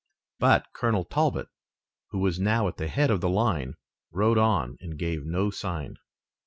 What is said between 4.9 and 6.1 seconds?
gave no sign.